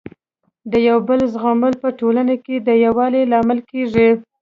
د 0.71 0.73
یو 0.87 0.97
بل 1.07 1.19
زغمل 1.33 1.73
په 1.83 1.89
ټولنه 1.99 2.35
کي 2.45 2.55
د 2.67 2.69
يووالي 2.85 3.21
لامل 3.31 3.59
کيږي. 3.71 4.09